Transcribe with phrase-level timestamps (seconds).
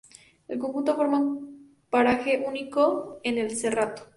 [0.47, 4.01] El conjunto forma un paraje único en El Cerrato.